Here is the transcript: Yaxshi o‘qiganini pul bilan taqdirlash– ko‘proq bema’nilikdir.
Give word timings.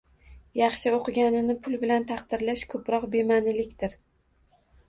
Yaxshi 0.59 0.93
o‘qiganini 0.99 1.55
pul 1.67 1.77
bilan 1.83 2.07
taqdirlash– 2.13 2.65
ko‘proq 2.75 3.07
bema’nilikdir. 3.17 3.95